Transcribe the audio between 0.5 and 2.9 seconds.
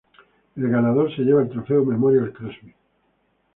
El ganador se lleva el "Trofeo Memorial Crosby".